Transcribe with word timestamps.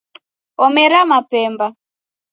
Omera 0.65 0.99
mapemba 1.09 1.67